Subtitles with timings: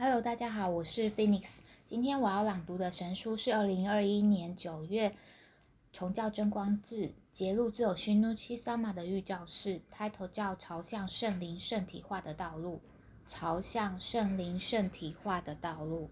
[0.00, 1.58] Hello，大家好，我是 Phoenix。
[1.84, 5.12] 今天我要朗读的神书是二零二一年九月
[5.92, 12.80] 重教真光志节录自有勋努七萨玛的御教士，开头叫朝向圣灵圣体化的道路。
[13.26, 16.10] 朝向圣灵圣体化的道路，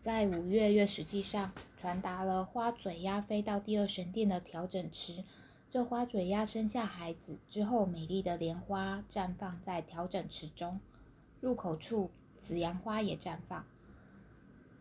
[0.00, 5.22] 在五月月实际上传达了花嘴鸭飞到第二神殿的调整池。
[5.70, 10.80] 这花嘴鸭生下孩子之后，美丽的莲花绽放在调整池中，
[11.40, 12.10] 入口处
[12.42, 13.64] 紫阳花也绽放。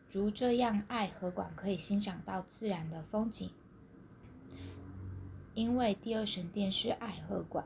[0.10, 3.52] 如这样，爱河馆可以欣赏到自然的风景，
[5.54, 7.64] 因为第二神殿是爱河馆。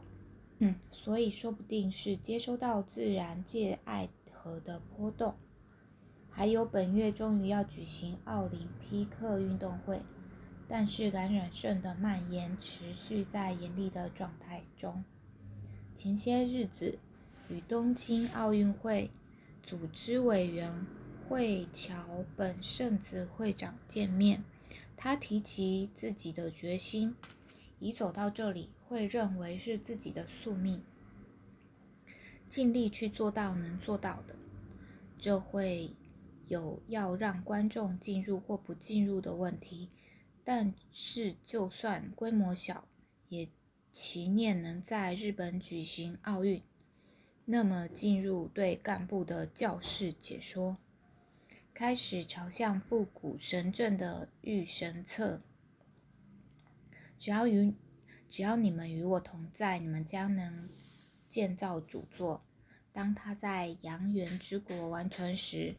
[0.59, 5.33] 嗯，所以说不定是接收到自然界爱河的波动。
[6.29, 10.01] 还有本月终于要举行奥林匹克运动会，
[10.67, 15.05] 但是感染症的蔓延持续在严厉的状态中。
[15.95, 16.99] 前些日子
[17.47, 19.09] 与东京奥运会
[19.65, 20.85] 组织委员
[21.27, 24.43] 会桥本圣子会长见面，
[24.95, 27.15] 他提起自己的决心，
[27.79, 28.69] 已走到这里。
[28.87, 30.79] 会认为是自己的宿命，
[32.47, 34.35] 尽力去做到能做到的。
[35.17, 35.89] 这会
[36.47, 39.89] 有要让观众进入或不进入的问题，
[40.43, 42.87] 但是就算规模小，
[43.29, 43.49] 也
[43.91, 46.61] 祈念能在日本举行奥运。
[47.45, 50.77] 那么进入对干部的教室解说，
[51.73, 55.41] 开始朝向复古神政的御神册，
[57.17, 57.73] 只要与。
[58.27, 60.67] 只要你们与我同在，你们将能
[61.29, 62.43] 建造主座。
[62.91, 65.77] 当他在阳元之国完成时，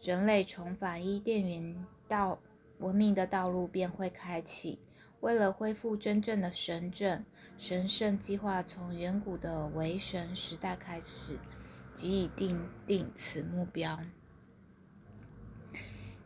[0.00, 2.40] 人类重返伊甸园道
[2.78, 4.80] 文明的道路便会开启。
[5.20, 7.24] 为了恢复真正的神政，
[7.58, 11.38] 神圣计划从远古的为神时代开始，
[11.94, 13.98] 即已定定此目标。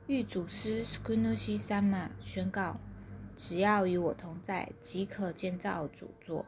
[0.09, 2.81] 御祖师斯库努西三马宣告。
[3.37, 6.45] 只要与我同在，即可建造主座。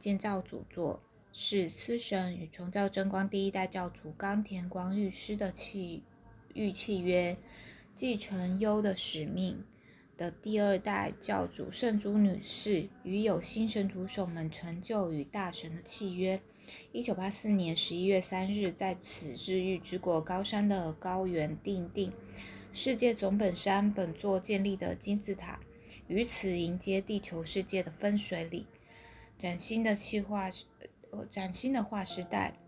[0.00, 1.00] 建造主座
[1.32, 6.02] 是司神与重教真光第一代教主冈田光御师的契
[6.54, 7.36] 御契约，
[7.94, 9.64] 继承优的使命
[10.16, 16.40] 的第二代教主圣珠女士与有心神徒手们成就与大神的契约。
[16.92, 22.12] 一九八四年十一月三日，在此日玉之国高山的高原定定
[22.72, 25.60] 世界总本山本座建立的金字塔。
[26.06, 28.66] 于此迎接地球世界的分水岭，
[29.38, 30.50] 崭新的气化，
[31.10, 32.58] 呃，崭新的化时代，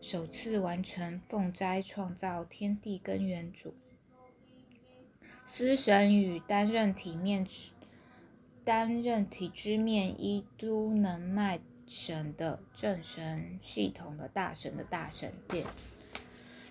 [0.00, 3.74] 首次完成奉斋创造天地根源主，
[5.46, 7.46] 司神与担任体面，
[8.64, 15.66] 担任体之面一都能脉神的正神系统的大神的大神殿，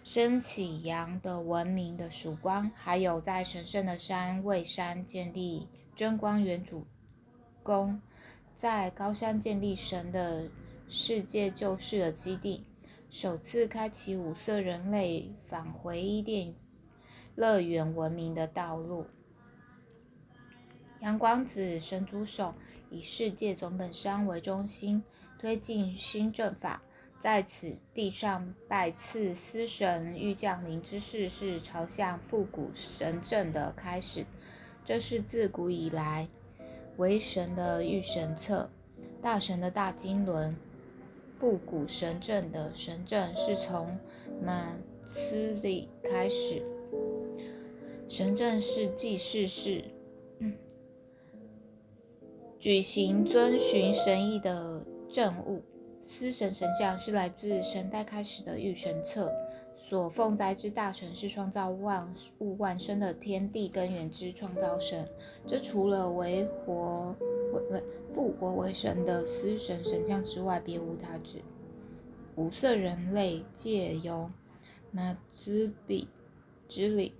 [0.04, 5.68] 升起阳的文明的曙光，还有在神圣的山蔚山建立。
[5.96, 6.88] 真光元主
[7.62, 8.02] 宫
[8.58, 10.50] 在高山建立神的
[10.88, 12.66] 世界救世的基地，
[13.12, 16.56] 首次开启五色人类返回伊甸
[17.36, 19.08] 乐园文明的道路。
[21.00, 22.54] 阳光子神主手
[22.90, 25.04] 以世界总本山为中心，
[25.38, 26.82] 推进新政法，
[27.20, 34.26] 在此地上拜赐司神欲降临之事，是朝向复古神政的开始。
[34.86, 36.28] 这是自古以来
[36.98, 38.70] 为神的御神策，
[39.22, 40.56] 大神的大经轮，
[41.38, 43.98] 复古神阵的神阵是从
[44.42, 46.64] 马斯里开始。
[48.08, 49.84] 神阵是祭祀事，
[52.60, 55.64] 举行遵循神意的政务。
[56.02, 59.34] 司神神像是来自神代开始的御神册。
[59.76, 65.10] 所奉斋之大神是创造万物万生的天地根源之创造神，
[65.48, 67.16] 这除了为活
[67.72, 71.42] 为复活为神的司神神像之外，别无他指。
[72.36, 74.30] 五色人类借由
[74.92, 76.08] 马兹比
[76.70, 77.14] 之力，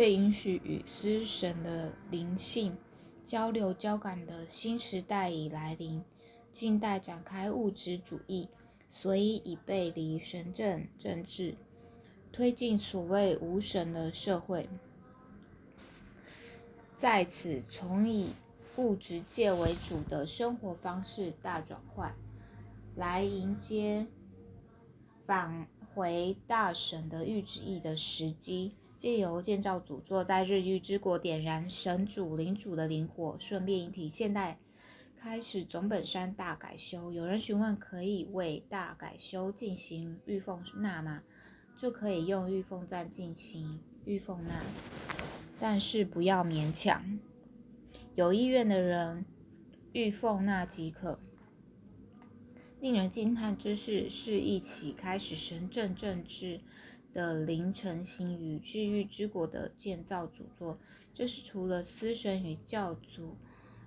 [0.00, 2.74] 被允许与司神的灵性
[3.22, 6.02] 交流交感的新时代已来临，
[6.50, 8.48] 近代展开物质主义。
[8.88, 11.54] 所以已背离神政政治，
[12.32, 14.70] 推进所谓无神的社会，
[16.96, 18.34] 在此从以
[18.76, 22.16] 物质界为主的生活方式大转换，
[22.96, 24.06] 来迎接
[25.26, 34.60] 返回大神的御旨意的时机，借由建造主座在日月之国点燃神主领主的灵火，顺便引体现代。
[35.16, 41.22] 开始总本山大改修，有人询问可以为大改修进行御奉纳吗？
[41.78, 44.62] 就可以用玉凤赞进行玉凤纳，
[45.58, 47.18] 但是不要勉强。
[48.14, 49.24] 有意愿的人
[49.94, 51.18] 玉凤纳即可。
[52.78, 56.60] 令人惊叹之事是一起开始神正政治
[57.12, 60.78] 的灵成型与治愈之国的建造主作。
[61.14, 63.36] 这是除了司神与教主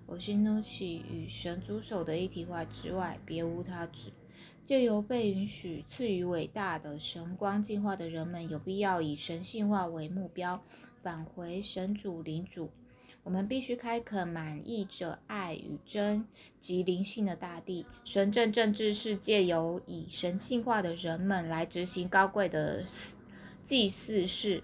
[0.06, 4.12] 我西努奇与神族手的一体化之外，别无他旨。
[4.64, 10.62] 借由被允许赐予伟大的神光进化的人们，有必要以神性化为目标，
[11.02, 12.70] 返回神主领主。
[13.24, 16.24] 我们必须开垦满溢着爱与真
[16.60, 17.84] 及灵性的大地。
[18.04, 22.84] 神政政治是借由以神性化的人们来执行高贵的
[23.64, 24.62] 祭祀式。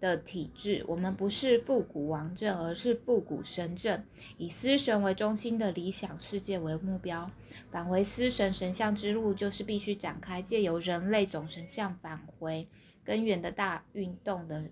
[0.00, 4.02] 的体制，我们不是复古王政，而是复古神政，
[4.38, 7.30] 以司神为中心的理想世界为目标。
[7.70, 12.66] 返回司神神像之路，就是必须展开借由人类总神像返回
[13.04, 14.70] 根源的大运动的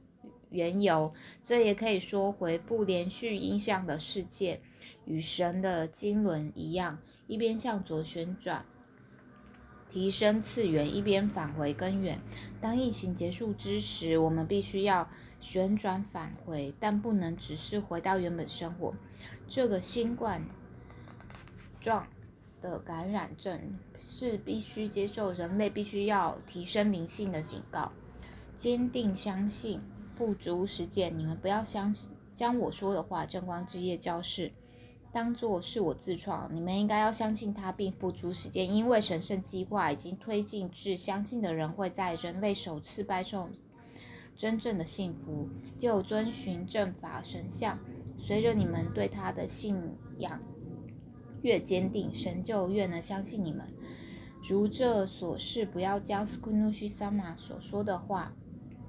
[0.51, 1.13] 缘由。
[1.43, 4.61] 这也可以说，回复连续音像的世界，
[5.05, 8.65] 与神的经轮一样，一边向左旋转。
[9.89, 12.21] 提升次元，一边返回根源。
[12.61, 15.09] 当疫情结束之时，我们必须要
[15.41, 18.95] 旋转返回，但不能只是回到原本生活。
[19.49, 20.45] 这个新冠
[21.81, 22.07] 状
[22.61, 27.91] 的感染症是必须接受人类必须要提升灵性的警告。
[28.59, 29.81] 坚定相信，
[30.19, 31.17] 付诸实践。
[31.17, 31.95] 你们不要相
[32.35, 34.51] 将我说的话，正光之夜教示。
[35.13, 43.49] 当做是我自创，你们应该要相信他并付诸实践，因为神圣计划已经推进至相信的人会在人类首次拜受
[44.37, 45.49] 真正的幸福。
[45.79, 47.79] 就遵循正法神像，
[48.19, 50.41] 随着你们对他的信仰
[51.43, 53.67] 越坚定，神就越能相信你们。
[54.43, 58.35] 如这所示，不要将斯库努须萨玛所说的话，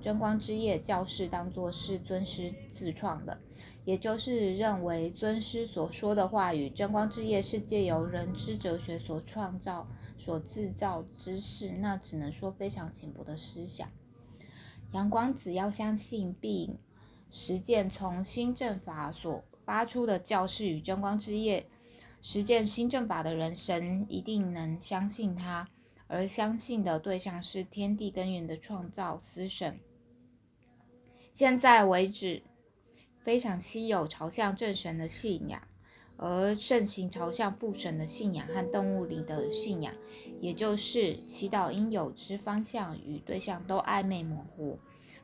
[0.01, 3.39] 真光之夜教士当作是尊师自创的。
[3.85, 13.89] 也就是认为尊师所说的话语，真光之夜是借由人之哲学所创造、所制造之事，那只能说非常浅薄的思想。
[14.91, 16.77] 阳光子要相信并
[17.31, 21.65] 实践从新政法所发出的教士与真光之夜，
[22.21, 25.67] 实践新政法的人，神一定能相信他，
[26.07, 29.79] 而相信的对象是天地根源的创造思神。
[31.33, 32.43] 现在为止。
[33.21, 35.61] 非常稀有朝向正神的信仰，
[36.17, 39.93] 而盛行朝向父神的信仰和动物里的信仰，
[40.39, 44.79] 也就是祈祷应有之方向与对象都暧昧模糊。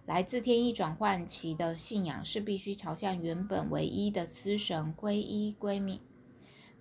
[0.06, 6.00] 来自天意转换期的信仰是必须朝向原本唯一的司神归一归命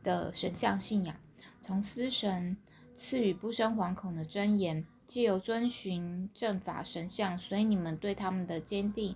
[0.02, 1.16] 的神像信仰，
[1.62, 2.58] 从司神
[2.94, 9.14] 赐予不生惶恐的真言，既有遵循正法神像，所以你们对他们的坚定。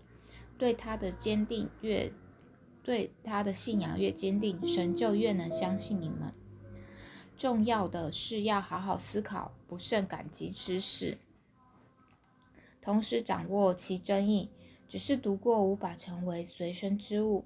[0.56, 2.12] 对他的坚定越，
[2.82, 6.34] 对他的信仰越坚定，神就越能相信你们。
[7.36, 11.18] 重要的是要好好思考不胜感激之事，
[12.80, 14.50] 同时掌握其真意。
[14.88, 17.44] 只是读过无法成为随身之物。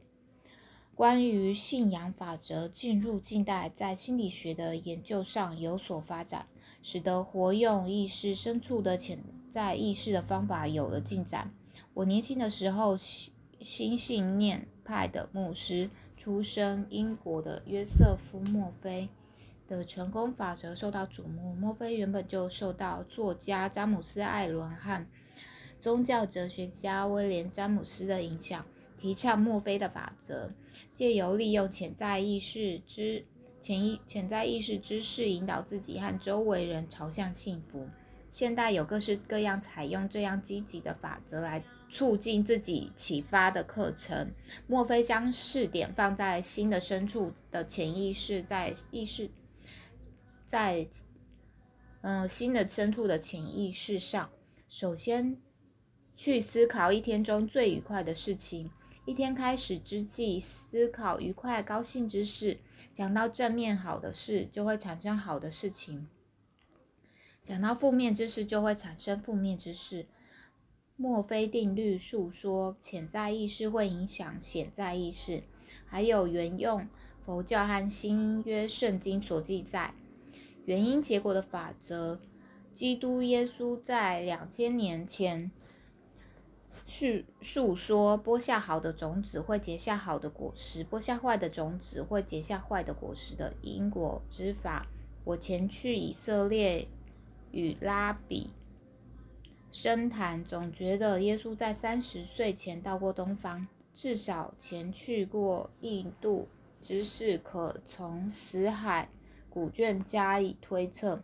[0.94, 6.46] 关于信仰法则进入近代，在心理学的研究上有所发展，
[6.82, 11.52] 使得活用意识深处的潜在意识的方法有了进展。
[11.94, 12.96] 我年轻的时候，
[13.60, 19.08] 新信念派的牧师，出身英国的约瑟夫·墨菲
[19.68, 21.54] 的成功法则受到瞩目。
[21.54, 25.06] 墨菲原本就受到作家詹姆斯·艾伦和
[25.80, 28.64] 宗教哲学家威廉·詹姆斯的影响，
[28.98, 30.50] 提倡墨菲的法则，
[30.94, 33.24] 借由利用潜在意识之
[33.62, 37.88] 潜意潜在意识知识，引导自己和周围人朝向幸福。
[38.28, 41.64] 现代有各式各样采用这样积极的法则来。
[41.94, 44.32] 促进自己启发的课程，
[44.66, 49.30] 莫非将试点放在心的深处的潜意识，在意识，
[50.46, 50.88] 在
[52.00, 54.30] 嗯心的深处的潜意识上，
[54.70, 55.36] 首先
[56.16, 58.70] 去思考一天中最愉快的事情。
[59.04, 62.60] 一天开始之际，思考愉快、高兴之事，
[62.94, 66.06] 想到正面好的事，就会产生好的事情；
[67.42, 70.06] 想到负面之事，就会产生负面之事。
[70.94, 75.42] 墨菲定律述说，潜在意识会影响显在意识，
[75.84, 76.86] 还有原用
[77.26, 79.94] 佛教和新约圣经所记载
[80.64, 82.20] 原因结果的法则。
[82.72, 85.50] 基督耶稣在两千年前
[86.84, 94.86] 叙述说，播下好的种子会结下好的果实，播下坏的种子会结下坏的果实的因果之法。
[95.24, 96.88] 我前去以色列
[97.52, 98.50] 与拉比。
[99.70, 106.48] 深谈，总觉得耶稣在三十岁前到过东方，至少前去过印度
[106.80, 109.08] 之事，可从死海
[109.48, 111.22] 古卷加以推测。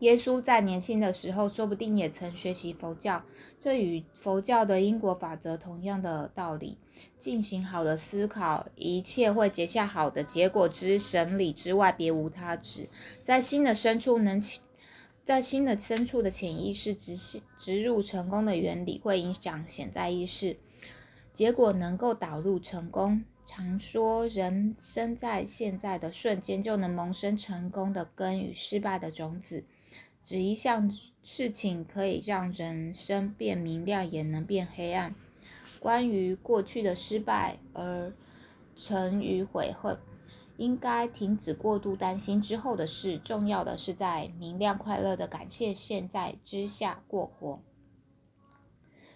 [0.00, 3.20] 耶稣在年轻的时候，说不定也曾学习佛教，
[3.58, 6.78] 这与佛教的因果法则同样的道理。
[7.18, 12.88] 进行好的思考，一切会结下好的结果之神理之外，别无他旨。
[13.24, 14.40] 在心的深处能，
[15.24, 17.16] 在心的深处的潜意识植
[17.58, 20.56] 植入成功的原理，会影响潜在意识，
[21.32, 23.24] 结果能够导入成功。
[23.44, 29.64] 常说，人生在现在的瞬间，就能萌生成功的根与失败的种子。
[30.28, 30.92] 只一项
[31.22, 35.14] 事情可以让人生变明亮，也能变黑暗。
[35.80, 38.12] 关于过去的失败而
[38.76, 39.98] 沉于悔恨，
[40.58, 43.16] 应该停止过度担心之后的事。
[43.16, 47.62] 重要的是在明亮快乐的感谢现在之下过活。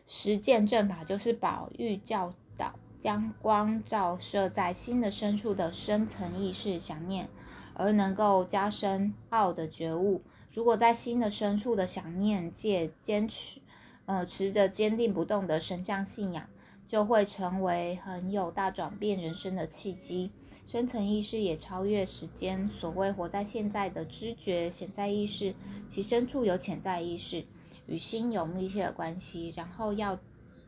[0.06, 7.28] 实践正法就是宝玉教导，将光照射在心的深处的深层意识想念，
[7.74, 10.22] 而能够加深奥的觉悟。
[10.52, 13.60] 如果在心的深处的想念界坚持，
[14.04, 16.46] 呃，持着坚定不动的神像信仰，
[16.86, 20.30] 就会成为很有大转变人生的契机。
[20.66, 22.68] 深层意识也超越时间。
[22.68, 25.54] 所谓活在现在的知觉潜在意识，
[25.88, 27.46] 其深处有潜在意识，
[27.86, 29.54] 与心有密切的关系。
[29.56, 30.18] 然后要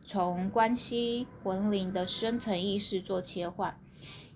[0.06, 3.78] 从关系魂灵的深层意识做切换。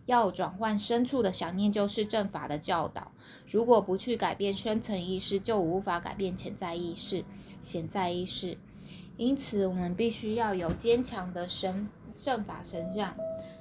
[0.09, 3.13] 要转换深处的想念，就是正法的教导。
[3.47, 7.23] 如果不去改变深层意识，就无法改变潜在意识、
[7.61, 8.57] 潜在意识。
[9.19, 13.15] 因此，我们必须要有坚强的神正法神像。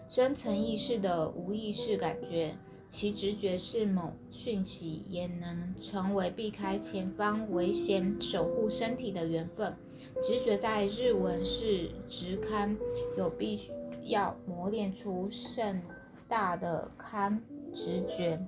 [0.08, 2.56] 深层意识的无意识感觉，
[2.88, 9.76] 其直觉是某讯息，也能成为避开前方危险、守护身体的缘分。
[10.24, 12.78] 直觉在日文是直勘，
[13.18, 13.70] 有必
[14.04, 15.82] 要磨练出圣。
[16.28, 17.42] 大的堪
[17.74, 18.40] 直觉，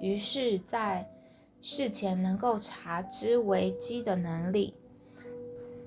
[0.00, 1.08] 于是，在
[1.62, 4.74] 事前能够察知危机的能力，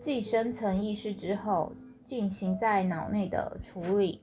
[0.02, 4.22] 继深层意识之后，进行在脑内的处理。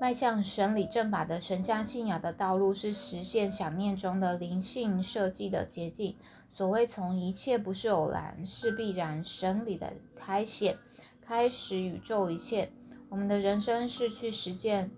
[0.00, 6.16] 迈向神理正法的神像信仰的道路，是实现想念中的灵性设计的捷径。
[6.50, 9.24] 所谓从一切不是偶然，是必然。
[9.24, 10.78] 神理的开显，
[11.20, 12.70] 开始宇宙一切。
[13.08, 14.90] 我们的人生是去实践。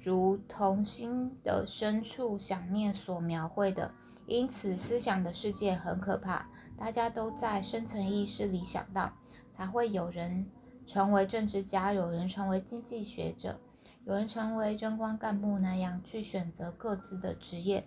[0.00, 3.92] 如同心的深处想念所描绘的，
[4.26, 6.48] 因此思想的世界很可怕。
[6.76, 9.12] 大家都在深层意识里想到，
[9.50, 10.46] 才会有人
[10.86, 13.58] 成为政治家，有人成为经济学者，
[14.04, 17.84] 有人成为贞观干部那样去选择各自的职业。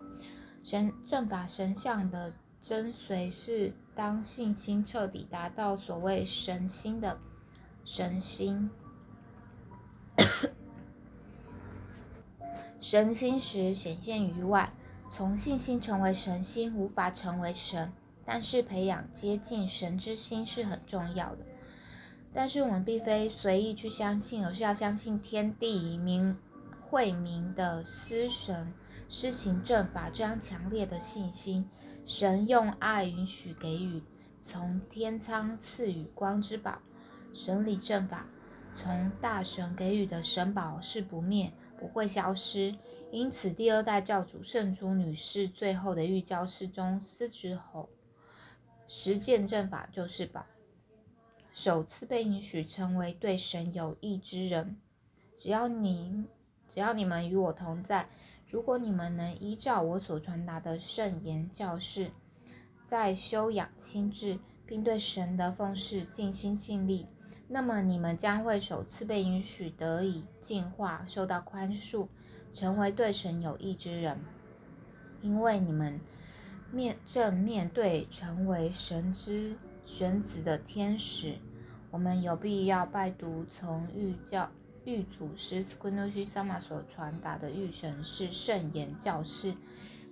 [0.64, 7.18] 神正法神像的真髓是，当信心彻底达到所谓神心的
[7.86, 8.70] 神心。
[12.82, 14.74] 神心时显现于外，
[15.08, 17.94] 从信心成为神心无法成为神，
[18.26, 21.46] 但是培养接近神之心是很重要的。
[22.34, 26.36] 但是我们并非随意去相信，而是要相信天地明
[26.90, 28.74] 慧明的思神
[29.08, 31.70] 施行正法这样强烈的信心。
[32.04, 34.02] 神用爱允许给予，
[34.44, 36.80] 从天仓赐予光之宝，
[37.32, 38.26] 神理正法
[38.74, 41.54] 从大神给予的神宝是不灭。
[41.82, 42.76] 不会消失，
[43.10, 47.90] 因此第二代教主圣珠女士最后的预教示中思之后，
[48.88, 50.46] 实践正法就是宝，
[51.52, 54.80] 首次被允许成为对神有益之人。
[55.36, 56.28] 只要您，
[56.68, 58.08] 只要你们与我同在，
[58.48, 62.12] 如果你们能依照我所传达的圣言教示，
[62.86, 67.08] 在修养心智，并对神的奉事尽心尽力。
[67.54, 72.08] 那么你们将会首次被允许得以进化，受到宽恕，
[72.54, 74.18] 成为对神有益之人，
[75.22, 76.00] 因为你们
[76.72, 81.36] 面正面对成为神之选子的天使。
[81.90, 84.50] 我们有必要拜读从玉教
[84.86, 89.54] 玉祖师 s q u i n o s h i Sama 所传达的玉神是圣言教士，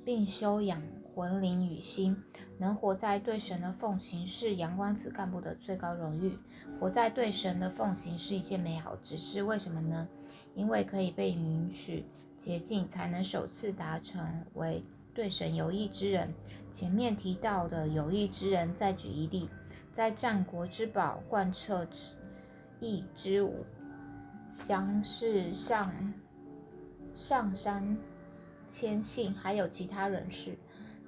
[0.04, 0.82] 并修养。
[1.14, 2.16] 魂灵与心，
[2.58, 6.38] 能活在对神的奉行是阳光子干部的最高荣誉。
[6.80, 9.44] 活在对神的奉行是一件美好之事。
[9.44, 10.08] 为什么呢？
[10.56, 12.06] 因为可以被允许
[12.38, 16.34] 捷径，才能首次达成为对神有益之人。
[16.72, 19.50] 前面提到的有益之人，再举一例，
[19.94, 22.14] 在战国之宝贯彻之
[22.80, 23.66] 义之武，
[24.64, 26.14] 将是上
[27.14, 27.98] 上山
[28.70, 30.58] 千信，还有其他人士。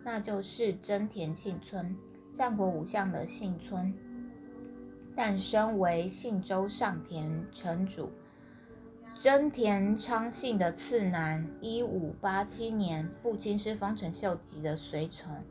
[0.03, 1.95] 那就是真田幸村，
[2.33, 3.93] 战国武将的幸村。
[5.15, 8.09] 诞生为信州上田城主
[9.19, 11.47] 真田昌信的次男。
[11.59, 15.43] 一五八七年，父亲是丰臣秀吉的随从，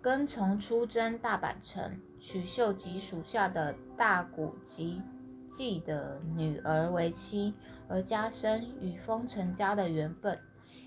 [0.00, 5.02] 跟从出征大阪城，娶秀吉属下的大谷吉
[5.50, 7.54] 继的女儿为妻，
[7.88, 10.38] 而加深与丰臣家的缘分。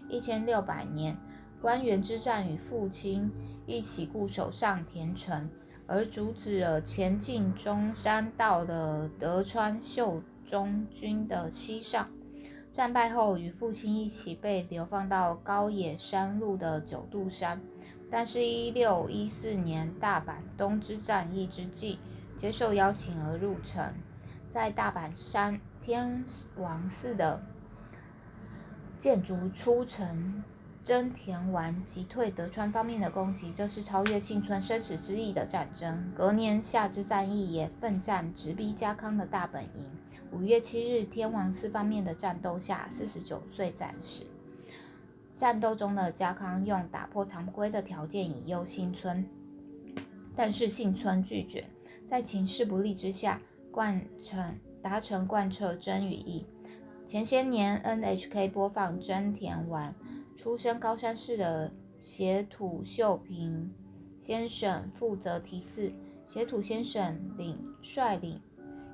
[0.08, 1.18] 一千六百年，
[1.64, 3.32] 关原之战与父亲
[3.66, 5.50] 一起固守上田城。
[5.86, 12.10] 而阻止了前进中山道的德川秀忠军的西上。
[12.72, 17.62] 战败后，与父亲一起被流放到高野山路的九度山。
[18.10, 22.00] 但是，一六一四年大阪东之战役之际，
[22.38, 23.94] 接受邀请而入城，
[24.50, 26.24] 在大阪山天
[26.56, 27.44] 王寺的
[28.98, 30.44] 建筑出城。
[30.84, 36.12] 真田丸击退德川方面的攻击，这是超越幸村生死之役的战争。
[36.14, 39.90] 隔年夏之战役也奋战直逼家康的大本营。
[40.34, 44.26] 五月七日，天王寺方面的战斗下，四十九岁战死。
[45.34, 49.26] 战斗中的家康用打破常规的条件引诱幸村，
[50.36, 51.64] 但是幸村拒绝。
[52.06, 53.40] 在情势不利之下，
[53.72, 54.38] 贯彻
[54.82, 56.46] 达成贯彻真与义。
[57.08, 59.96] 前些年 NHK 播放真田丸。
[60.36, 63.74] 出身高山市的斜土秀平
[64.20, 65.94] 先生负责题字，
[66.26, 68.42] 斜土先生领率领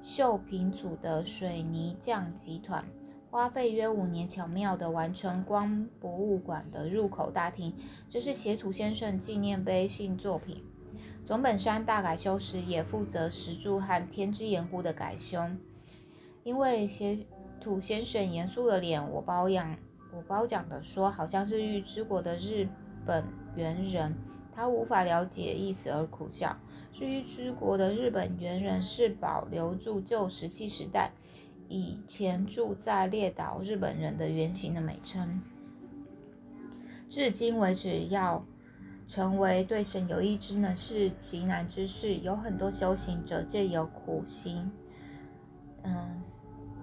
[0.01, 2.86] 秀平组的水泥匠集团，
[3.31, 7.74] 花费约五年，巧妙地完成光博物馆的入口大厅。
[8.10, 10.63] 这是斜土先生纪念碑性作品。
[11.25, 15.41] 总本山大改修时，也负责石柱和天之岩户的改修。
[16.43, 17.25] 因为斜
[17.60, 19.77] 土先生严肃的脸，我保养。
[20.12, 22.68] 我褒奖的说，好像是玉之国的日
[23.06, 23.24] 本
[23.56, 24.16] 猿人，
[24.51, 26.58] 他无法了解意思而苦笑。
[27.00, 31.12] 日玉之国的日本猿人是保留住旧石器时代
[31.68, 35.42] 以前住在列岛日本人的原型的美称。
[37.07, 38.44] 至今为止，要
[39.07, 44.72] 成为对神有益之能是极难之事，有很多修行者借由苦行，
[45.83, 46.19] 嗯。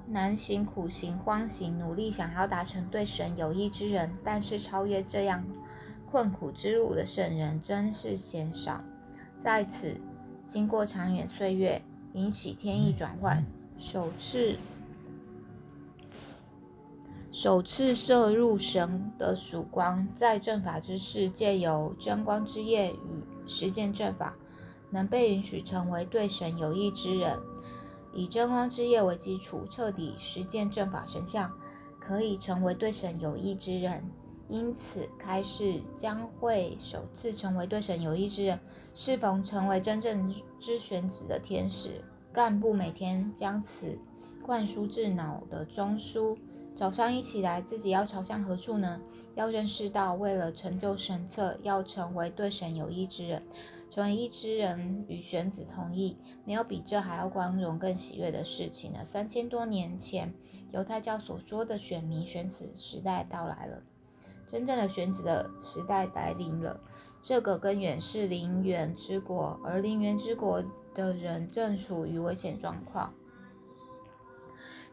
[0.08, 5.44] 难行苦行荒行，努力想要达成对神有益之人，但是超越这样
[6.10, 8.82] 困苦之路的圣人真是鲜少。
[9.38, 10.00] 在此，
[10.44, 13.44] 经过长远岁月，引起天意转换，
[13.76, 14.56] 首次
[17.32, 24.36] 首次摄入神的曙光，在正法之世，借由真光之业与实践正法，
[24.90, 27.36] 能被允许成为对神有益之人。
[28.16, 31.52] 以真光之业为基础，彻底实践正法神像，
[32.00, 34.02] 可以成为对神有益之人。
[34.48, 38.58] 因此，开示将会首次成为对神有益之人。
[38.94, 42.02] 是否成为真正之选子的天使
[42.32, 43.98] 干部，每天将此
[44.42, 46.38] 灌输至脑的中枢。
[46.74, 49.00] 早上一起来，自己要朝向何处呢？
[49.34, 53.42] 要认识到，为了成就神策，要成为对神有益之人。
[53.88, 59.04] 成为一之人与玄子同意，没有比这还要光荣、更喜悦的事情了。
[59.04, 60.34] 三千多年前，
[60.72, 63.82] 犹太教所说的选民选子时代到来了，
[64.46, 66.78] 真正的选子的时代来临了。
[67.22, 70.62] 这个根源是灵园之国，而灵园之国
[70.94, 73.14] 的人正处于危险状况。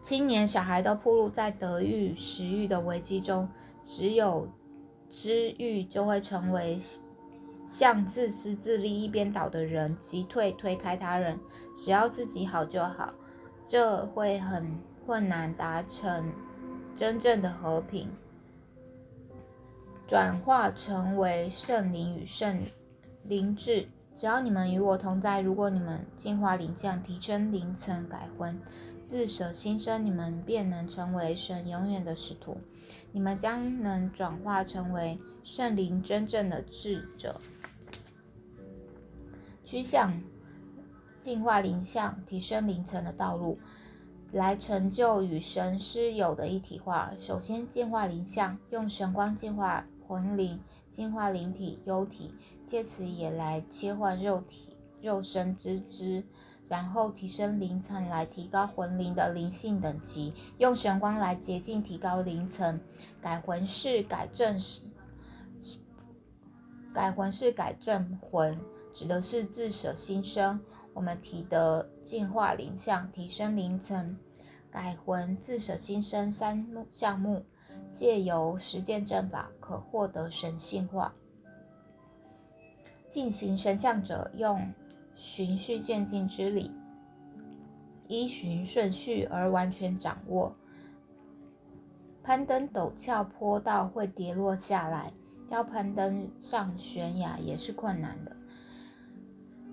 [0.01, 3.49] 青年、小孩都暴露在得欲、食欲的危机中，
[3.84, 4.47] 只有
[5.10, 6.77] 知欲就会成为。
[7.65, 11.39] 向自私自利一边倒的人击退推开他人，
[11.76, 13.13] 只要自己好就好，
[13.67, 16.32] 这会很困难达成
[16.95, 18.10] 真正的和平，
[20.08, 22.65] 转化成为圣灵与圣
[23.23, 23.88] 灵智。
[24.15, 28.62] 只要你们与我同在，如果你们净化灵相，提升灵层，改魂，
[29.04, 32.58] 自舍心生，你们便能成为神永远的使徒。
[33.13, 37.39] 你们将能转化成为圣灵真正的智者。
[39.63, 40.21] 趋向
[41.21, 43.58] 净化灵相、提升灵层的道路，
[44.32, 47.12] 来成就与神师有的一体化。
[47.17, 50.60] 首先，净化灵相，用神光净化魂灵，
[50.91, 52.34] 净化灵体、幽体，
[52.65, 56.23] 借此也来切换肉体、肉身之知。
[56.73, 62.81] 然后提升灵层，来提高魂灵的灵性等级，用神光来洁净、提高灵层。
[63.21, 64.81] 改魂是改正是，
[66.91, 68.59] 改魂是改正魂。
[68.91, 70.59] 指的是自舍心生，
[70.95, 74.17] 我们提的净化灵相、提升灵层、
[74.71, 77.45] 改魂、自舍心生三目项目，
[77.91, 81.13] 借由实践正法，可获得神性化。
[83.12, 84.73] 进行神像者，用
[85.15, 86.71] 循序渐进之理，
[88.08, 90.56] 依循顺序而完全掌握。
[92.23, 95.12] 攀登陡峭坡道会跌落下来，
[95.49, 98.36] 要攀登上悬崖也是困难的，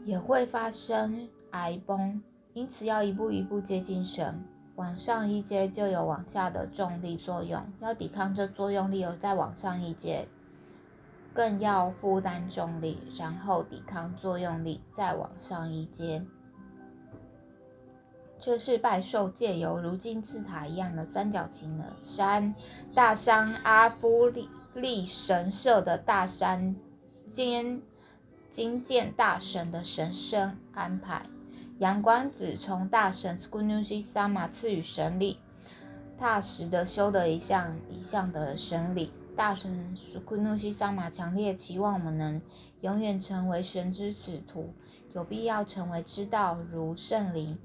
[0.05, 2.21] 也会发生崖崩，
[2.53, 4.43] 因此要一步一步接近神。
[4.77, 10.27] 往上一阶就有往下的重力作用，要抵抗这作用力而再往上一阶，
[11.33, 16.25] 更要负担重力，然后抵抗作用力，再往上一阶。
[18.39, 22.55] 这是拜受借由如金字塔一样的三角形的山，
[22.95, 26.75] 大山阿夫利利神社的大山
[27.31, 27.83] 金
[28.51, 31.23] 金剑大神的神圣安排。
[31.81, 35.39] 阳光子从大神 Skunushi Sama 赐予神力，
[36.19, 39.13] 踏实的修得一项一项的神力。
[39.41, 42.43] 大神 Skunushi Sama 强烈期望我们能
[42.83, 44.75] 永远成为神之使徒，
[45.15, 47.59] 有必要成为知道如圣灵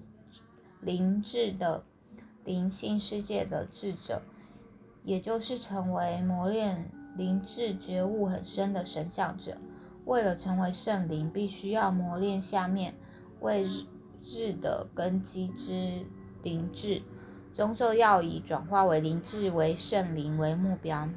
[0.80, 1.84] 灵智的
[2.46, 4.22] 灵性世界的智者，
[5.04, 9.58] 也就是成为磨练灵智觉悟很深的神像者。
[10.06, 12.96] 为了成为圣灵，必须要磨练下面
[13.42, 13.84] 为日。
[14.28, 16.04] 智的根基之
[16.42, 17.04] 灵智，
[17.54, 21.08] 终究要以转化为灵智为圣灵为目标。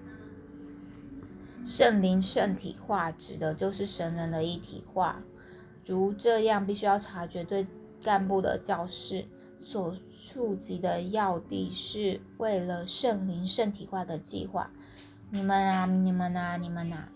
[1.64, 5.22] 圣灵圣体化指的就是神人的一体化。
[5.86, 7.66] 如这样，必须要察觉对
[8.02, 9.26] 干部的教示
[9.58, 14.70] 所触及的要地，是为了圣灵圣体化的计划。
[15.30, 17.08] 你们啊，你们啊，你们啊！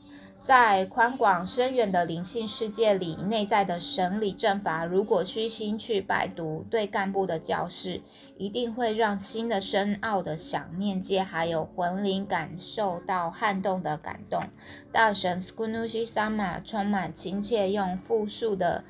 [0.42, 8.02] 在宽广深远的灵性世界里，内在的神理正法，如果虚心去拜读对干部的教示，
[8.36, 14.42] 一定会让新的深奥的想念界还有魂灵感受到撼动的感动。
[14.90, 18.82] 大神 Skunushi Sama 充满亲切，用复数的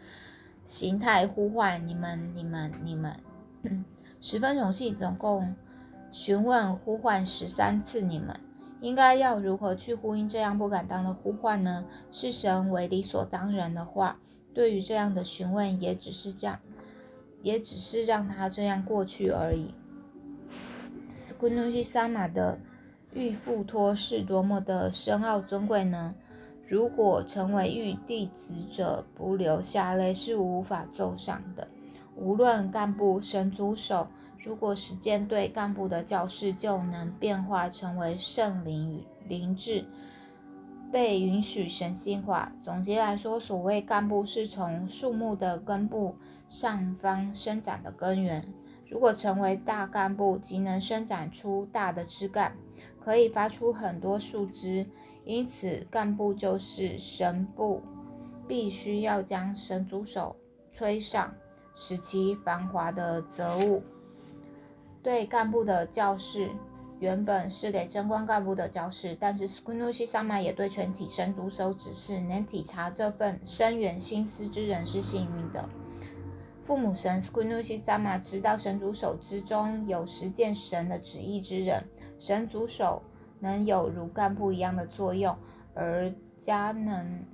[0.65, 3.15] 形态呼唤你们、你们、你们，
[4.23, 5.55] 十分荣幸，总共
[6.11, 8.35] 询问呼唤十三次你们。
[8.83, 11.87] 应该要如何去呼应这样不敢当的呼唤呢？
[12.11, 14.19] 是神为理所当然的话，
[14.53, 16.59] 对于这样的询问，也只是这样，
[17.43, 19.73] 也只是让他这样过去而已。
[21.17, 22.59] 斯库努西萨玛的
[23.15, 26.17] 玉布托是多么的深奥尊贵呢？
[26.67, 31.69] 如果成为玉弟子者不流下泪，是无法奏上的。
[32.17, 34.09] 无论干部神组手。
[34.43, 39.85] 如果实践对干部的教示就能变化成为圣灵与灵智，
[40.91, 42.53] 被允许神性化。
[42.61, 46.17] 总结来说，所谓干部是从树木的根部
[46.49, 48.45] 上方生长的根源。
[48.89, 52.57] 如果成为大干部，即能生长出大的枝干，
[53.01, 54.85] 可以发出很多树枝。
[55.25, 57.81] 因此，干部就是神部，
[58.49, 60.35] 必须要将神主手
[60.73, 61.33] 吹上，
[61.77, 63.85] 使其繁华的泽物。
[65.03, 66.51] 对干部的教示
[67.01, 75.69] 原本是给贞观干部的教示，但是 Skunushi Sama 也对全体神主手指示：能体察这份深远心思之人是幸运的。
[76.63, 81.85] 父母神 Skunushi Sama 知道神主手之中有实践神的旨意之人，
[82.21, 83.03] 神主手
[83.41, 85.37] 能有如干部一样的作用，
[85.75, 87.25] 而加能，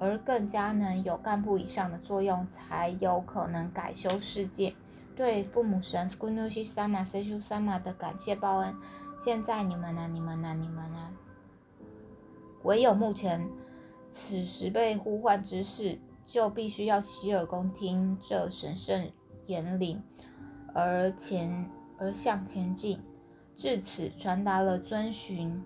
[0.00, 4.74] 而更加能有干部以上的作用，才有可能改修世界。
[5.16, 8.74] 对父母神 Skunushi Sama seshu Sama 的感谢报恩，
[9.20, 10.08] 现在你们呢？
[10.12, 10.54] 你们呢？
[10.54, 11.12] 你们呢？
[12.64, 13.48] 唯有目前
[14.10, 19.10] 此时被呼唤之事，就必须要洗耳恭听这神圣
[19.46, 20.02] 言领，
[20.74, 23.00] 而前而向前进。
[23.56, 25.62] 至此，传达了遵循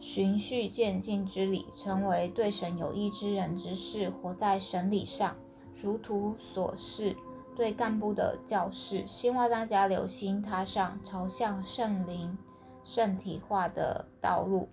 [0.00, 5.36] 循序渐进之理，成为对神有益之人之事，活在神理上，
[5.80, 7.14] 如图所示。
[7.60, 12.38] 对干部的教示，希望大家留心踏上朝向圣灵
[12.82, 14.70] 圣体化的道路。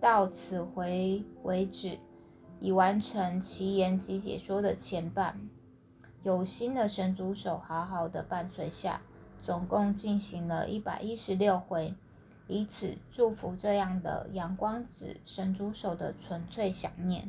[0.00, 1.98] 到此回为止，
[2.60, 5.36] 已完成其言及解说的前半。
[6.22, 9.02] 有心的神主手好好的伴随下，
[9.42, 11.92] 总共进行了一百一十六回，
[12.46, 17.28] 以此祝福这样的阳光子神主手的纯粹想念。